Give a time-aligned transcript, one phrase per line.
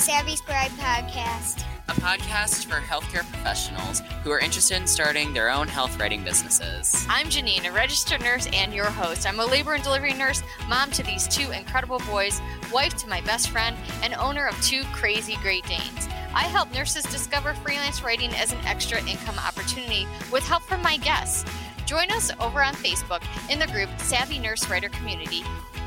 [0.00, 1.62] Savvy Scribe Podcast.
[1.88, 7.06] A podcast for healthcare professionals who are interested in starting their own health writing businesses.
[7.10, 9.26] I'm Janine, a registered nurse and your host.
[9.26, 12.40] I'm a labor and delivery nurse, mom to these two incredible boys,
[12.72, 16.08] wife to my best friend, and owner of two crazy Great Danes.
[16.34, 20.96] I help nurses discover freelance writing as an extra income opportunity with help from my
[20.96, 21.44] guests.
[21.84, 25.44] Join us over on Facebook in the group Savvy Nurse Writer Community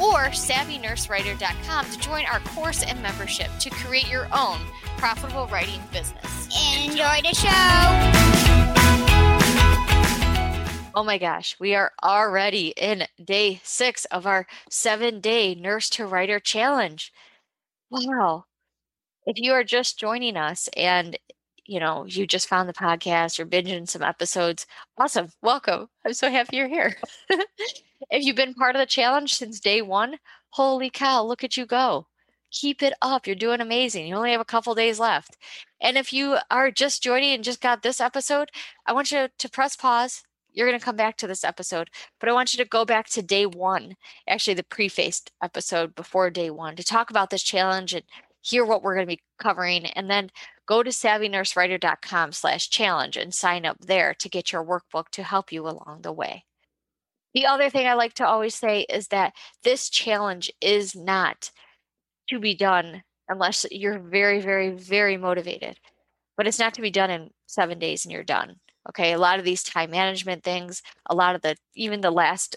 [0.00, 4.58] or savvynursewriter.com to join our course and membership to create your own
[4.96, 6.48] profitable writing business.
[6.84, 8.54] Enjoy the show.
[10.96, 16.06] Oh my gosh, we are already in day six of our seven day Nurse to
[16.06, 17.12] Writer challenge.
[17.90, 18.44] Wow.
[19.26, 21.18] If you are just joining us and
[21.66, 24.66] you know, you just found the podcast or binging some episodes,
[24.98, 25.28] awesome.
[25.42, 25.88] Welcome.
[26.04, 26.94] I'm so happy you're here.
[28.10, 30.16] if you've been part of the challenge since day one,
[30.50, 32.06] holy cow, look at you go.
[32.50, 33.26] Keep it up.
[33.26, 34.06] You're doing amazing.
[34.06, 35.36] You only have a couple days left.
[35.80, 38.50] And if you are just joining and just got this episode,
[38.86, 40.22] I want you to press pause.
[40.52, 43.08] You're going to come back to this episode, but I want you to go back
[43.08, 43.96] to day one,
[44.28, 48.04] actually, the prefaced episode before day one, to talk about this challenge and
[48.40, 49.86] hear what we're going to be covering.
[49.86, 50.30] And then
[50.66, 55.50] go to savvynursewriter.com slash challenge and sign up there to get your workbook to help
[55.50, 56.44] you along the way.
[57.34, 61.50] The other thing I like to always say is that this challenge is not
[62.28, 65.78] to be done unless you're very, very, very motivated.
[66.36, 68.56] But it's not to be done in seven days and you're done.
[68.88, 69.12] Okay.
[69.12, 72.56] A lot of these time management things, a lot of the, even the last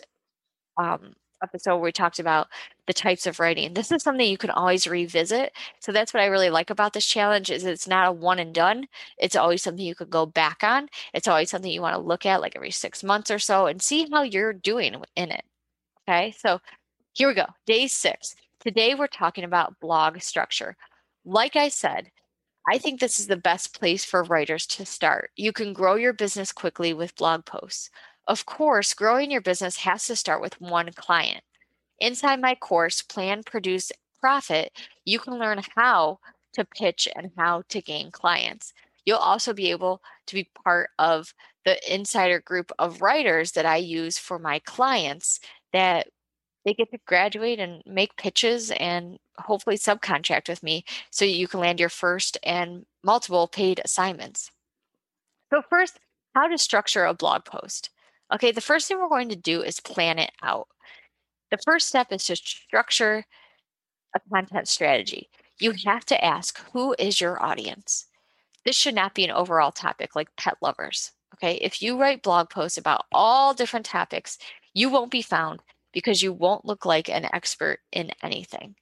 [0.77, 1.13] um,
[1.43, 2.47] episode where we talked about
[2.87, 3.73] the types of writing.
[3.73, 5.51] This is something you can always revisit.
[5.79, 8.53] So that's what I really like about this challenge is it's not a one and
[8.53, 8.87] done.
[9.17, 10.87] It's always something you could go back on.
[11.13, 13.81] It's always something you want to look at like every 6 months or so and
[13.81, 15.43] see how you're doing in it.
[16.07, 16.33] Okay?
[16.37, 16.59] So
[17.13, 17.47] here we go.
[17.65, 18.35] Day 6.
[18.59, 20.75] Today we're talking about blog structure.
[21.25, 22.11] Like I said,
[22.69, 25.31] I think this is the best place for writers to start.
[25.35, 27.89] You can grow your business quickly with blog posts.
[28.27, 31.43] Of course, growing your business has to start with one client.
[31.99, 34.71] Inside my course, Plan, Produce, Profit,
[35.05, 36.19] you can learn how
[36.53, 38.73] to pitch and how to gain clients.
[39.05, 41.33] You'll also be able to be part of
[41.63, 45.39] the insider group of writers that I use for my clients
[45.71, 46.07] that
[46.65, 51.61] they get to graduate and make pitches and hopefully subcontract with me so you can
[51.61, 54.51] land your first and multiple paid assignments.
[55.53, 55.99] So, first,
[56.35, 57.89] how to structure a blog post.
[58.33, 60.67] Okay, the first thing we're going to do is plan it out.
[61.51, 63.25] The first step is to structure
[64.15, 65.29] a content strategy.
[65.59, 68.07] You have to ask who is your audience?
[68.65, 71.13] This should not be an overall topic like pet lovers.
[71.35, 74.37] Okay, if you write blog posts about all different topics,
[74.73, 75.61] you won't be found
[75.93, 78.75] because you won't look like an expert in anything.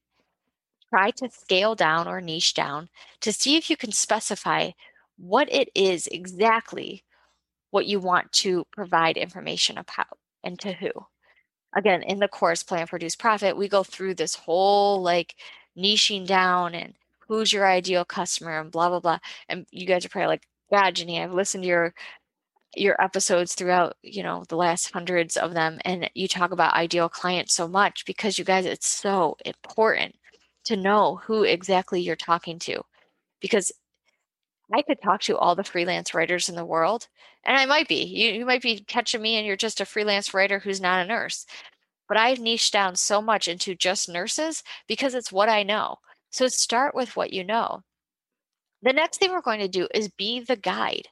[0.89, 2.89] Try to scale down or niche down
[3.21, 4.71] to see if you can specify
[5.17, 7.04] what it is exactly
[7.75, 10.91] what you want to provide information about and to who.
[11.75, 15.35] Again, in the course Plan Produce Profit, we go through this whole like
[15.77, 16.93] niching down and
[17.27, 19.19] who's your ideal customer and blah blah blah.
[19.49, 21.93] And you guys are probably like, God, Jenny, I've listened to your
[22.77, 27.09] your episodes throughout, you know, the last hundreds of them, and you talk about ideal
[27.09, 30.15] clients so much because you guys, it's so important
[30.63, 32.81] to know who exactly you're talking to
[33.41, 33.69] because
[34.73, 37.07] I could talk to all the freelance writers in the world,
[37.43, 38.03] and I might be.
[38.03, 41.07] You, you might be catching me, and you're just a freelance writer who's not a
[41.07, 41.45] nurse.
[42.07, 45.97] But I've niched down so much into just nurses because it's what I know.
[46.31, 47.83] So start with what you know.
[48.81, 51.07] The next thing we're going to do is be the guide.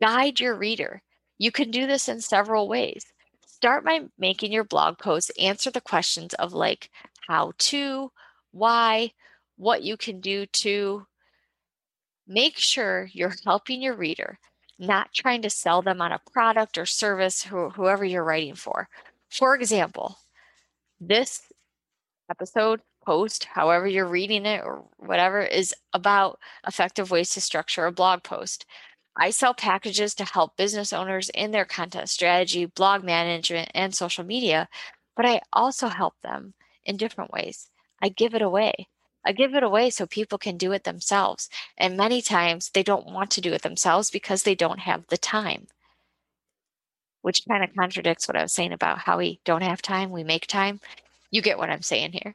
[0.00, 1.02] Guide your reader.
[1.38, 3.04] You can do this in several ways.
[3.46, 6.90] Start by making your blog posts answer the questions of like
[7.28, 8.10] how to,
[8.50, 9.12] why,
[9.56, 11.06] what you can do to,
[12.26, 14.38] Make sure you're helping your reader,
[14.78, 18.88] not trying to sell them on a product or service, whoever you're writing for.
[19.30, 20.18] For example,
[21.00, 21.42] this
[22.30, 27.92] episode, post, however you're reading it or whatever, is about effective ways to structure a
[27.92, 28.66] blog post.
[29.16, 34.24] I sell packages to help business owners in their content strategy, blog management, and social
[34.24, 34.68] media,
[35.16, 36.54] but I also help them
[36.84, 37.68] in different ways.
[38.00, 38.88] I give it away.
[39.24, 41.48] I give it away so people can do it themselves.
[41.76, 45.16] And many times they don't want to do it themselves because they don't have the
[45.16, 45.66] time,
[47.22, 50.24] which kind of contradicts what I was saying about how we don't have time, we
[50.24, 50.80] make time.
[51.30, 52.34] You get what I'm saying here.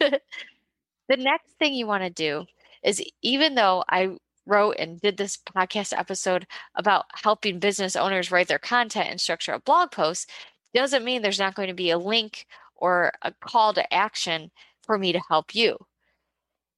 [0.00, 2.46] the next thing you want to do
[2.82, 4.16] is even though I
[4.46, 9.52] wrote and did this podcast episode about helping business owners write their content and structure
[9.52, 10.30] a blog post,
[10.76, 12.46] doesn't mean there's not going to be a link
[12.76, 14.50] or a call to action
[14.82, 15.78] for me to help you.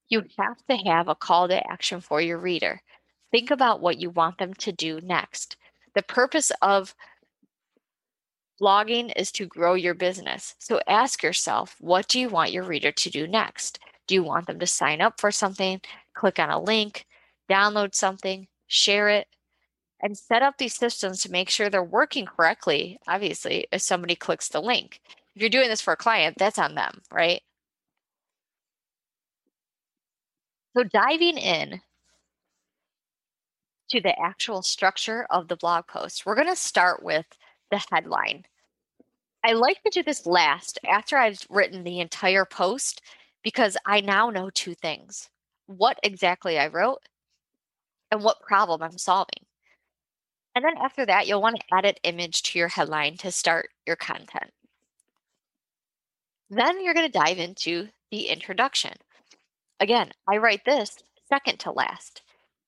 [0.08, 2.80] You have to have a call to action for your reader.
[3.30, 5.56] Think about what you want them to do next.
[5.94, 6.94] The purpose of
[8.60, 10.54] blogging is to grow your business.
[10.58, 13.78] So ask yourself, what do you want your reader to do next?
[14.06, 15.80] Do you want them to sign up for something,
[16.14, 17.06] click on a link,
[17.48, 19.26] download something, share it,
[20.00, 22.98] and set up these systems to make sure they're working correctly?
[23.06, 25.00] Obviously, if somebody clicks the link.
[25.34, 27.42] If you're doing this for a client, that's on them, right?
[30.78, 31.80] So diving in
[33.90, 37.26] to the actual structure of the blog post, we're going to start with
[37.72, 38.44] the headline.
[39.42, 43.02] I like to do this last after I've written the entire post
[43.42, 45.28] because I now know two things
[45.66, 47.02] what exactly I wrote
[48.12, 49.46] and what problem I'm solving.
[50.54, 53.70] And then after that, you'll want to add an image to your headline to start
[53.84, 54.52] your content.
[56.50, 58.92] Then you're going to dive into the introduction.
[59.80, 60.98] Again, I write this
[61.28, 62.22] second to last.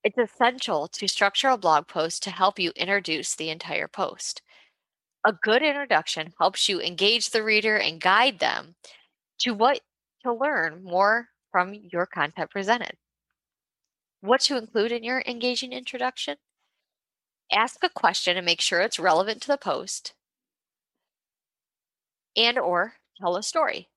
[0.04, 4.42] It's essential to structure a blog post to help you introduce the entire post.
[5.26, 8.76] A good introduction helps you engage the reader and guide them
[9.40, 9.80] to what
[10.24, 12.96] to learn more from your content presented.
[14.20, 16.36] What to include in your engaging introduction?
[17.52, 20.14] Ask a question and make sure it's relevant to the post
[22.36, 23.88] and or tell a story.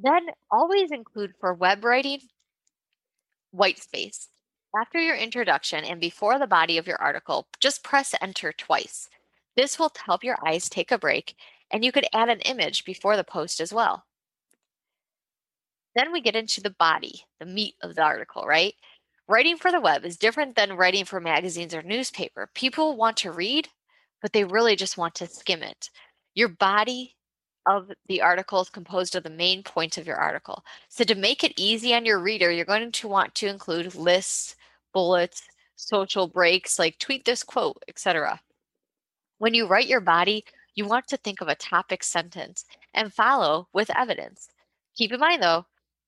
[0.00, 2.20] Then always include for web writing
[3.50, 4.28] white space.
[4.78, 9.08] After your introduction and before the body of your article, just press enter twice.
[9.56, 11.34] This will help your eyes take a break,
[11.70, 14.04] and you could add an image before the post as well.
[15.96, 18.74] Then we get into the body, the meat of the article, right?
[19.26, 22.50] Writing for the web is different than writing for magazines or newspaper.
[22.54, 23.68] People want to read,
[24.22, 25.90] but they really just want to skim it.
[26.34, 27.16] Your body
[27.68, 30.64] of the article is composed of the main points of your article.
[30.88, 34.56] So to make it easy on your reader, you're going to want to include lists,
[34.92, 35.42] bullets,
[35.76, 38.40] social breaks like tweet this quote, etc.
[39.38, 40.44] When you write your body,
[40.74, 44.48] you want to think of a topic sentence and follow with evidence.
[44.96, 45.66] Keep in mind though,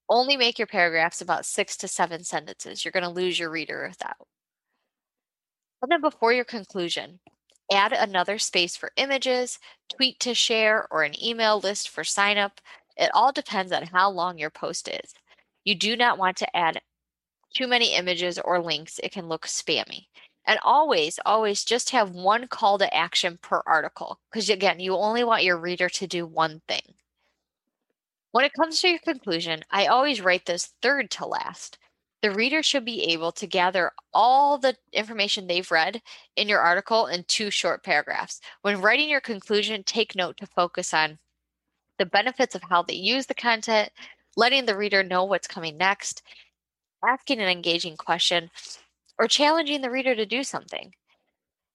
[0.09, 2.83] only make your paragraphs about six to seven sentences.
[2.83, 4.27] You're going to lose your reader without.
[5.81, 7.19] And then before your conclusion,
[7.71, 9.59] add another space for images,
[9.95, 12.61] tweet to share, or an email list for sign up.
[12.97, 15.13] It all depends on how long your post is.
[15.63, 16.81] You do not want to add
[17.53, 20.07] too many images or links, it can look spammy.
[20.45, 25.23] And always, always just have one call to action per article because, again, you only
[25.23, 26.95] want your reader to do one thing.
[28.31, 31.77] When it comes to your conclusion, I always write this third to last
[32.21, 36.01] the reader should be able to gather all the information they've read
[36.35, 38.39] in your article in two short paragraphs.
[38.61, 41.17] When writing your conclusion, take note to focus on
[41.97, 43.89] the benefits of how they use the content,
[44.37, 46.21] letting the reader know what's coming next,
[47.07, 48.49] asking an engaging question,
[49.17, 50.93] or challenging the reader to do something.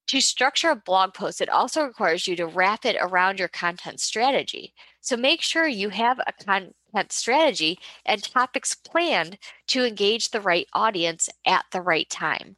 [0.08, 4.00] To structure a blog post, it also requires you to wrap it around your content
[4.00, 4.72] strategy.
[5.00, 10.68] So make sure you have a content strategy and topics planned to engage the right
[10.72, 12.56] audience at the right time.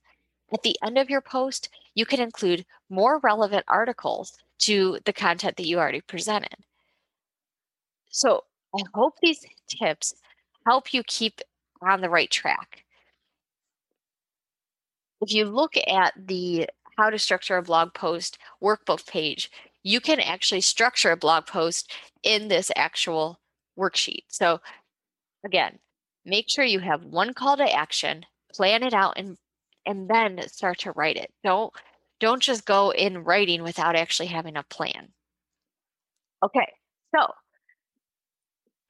[0.52, 5.56] At the end of your post, you can include more relevant articles to the content
[5.56, 6.56] that you already presented.
[8.10, 10.14] So I hope these tips
[10.66, 11.40] help you keep
[11.80, 12.84] on the right track.
[15.20, 19.50] If you look at the how to structure a blog post workbook page,
[19.84, 21.90] you can actually structure a blog post
[22.24, 23.40] in this actual
[23.78, 24.24] worksheet.
[24.28, 24.60] So
[25.44, 25.78] again,
[26.24, 29.38] make sure you have one call to action, plan it out and
[29.86, 31.32] and then start to write it.
[31.44, 31.72] Don't
[32.20, 35.12] don't just go in writing without actually having a plan.
[36.44, 36.66] Okay.
[37.14, 37.26] So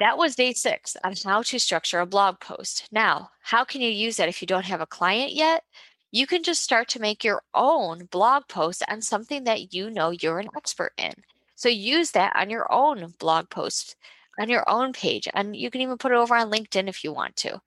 [0.00, 2.86] that was day six on how to structure a blog post.
[2.92, 5.64] Now, how can you use that if you don't have a client yet?
[6.10, 10.10] You can just start to make your own blog post on something that you know
[10.10, 11.12] you're an expert in.
[11.54, 13.96] So use that on your own blog post
[14.38, 15.28] on your own page.
[15.34, 17.60] And you can even put it over on LinkedIn if you want to.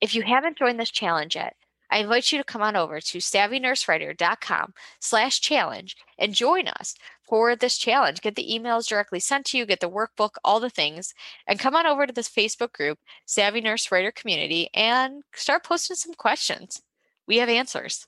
[0.00, 1.56] If you haven't joined this challenge yet,
[1.90, 7.54] I invite you to come on over to savvynursewriter.com slash challenge and join us for
[7.54, 8.20] this challenge.
[8.20, 11.14] Get the emails directly sent to you, get the workbook, all the things,
[11.46, 15.96] and come on over to this Facebook group, Savvy Nurse Writer Community, and start posting
[15.96, 16.82] some questions.
[17.26, 18.06] We have answers.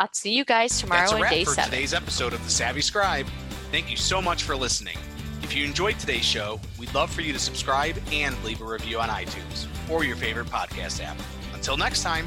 [0.00, 1.70] I'll see you guys tomorrow That's a in wrap day for seven.
[1.70, 3.26] today's episode of The Savvy Scribe.
[3.70, 4.96] Thank you so much for listening.
[5.42, 8.98] If you enjoyed today's show, we'd love for you to subscribe and leave a review
[8.98, 11.18] on iTunes or your favorite podcast app.
[11.52, 12.26] Until next time.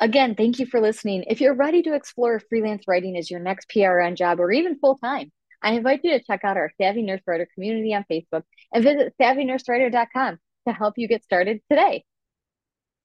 [0.00, 1.24] Again, thank you for listening.
[1.28, 4.96] If you're ready to explore freelance writing as your next PRN job or even full
[4.96, 5.30] time,
[5.62, 9.14] I invite you to check out our Savvy Nurse Writer community on Facebook and visit
[9.20, 10.38] savvynursewriter.com
[10.68, 12.04] to help you get started today.